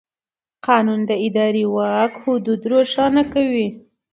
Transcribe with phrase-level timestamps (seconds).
[0.67, 3.67] قانون د اداري واک حدود روښانه کوي.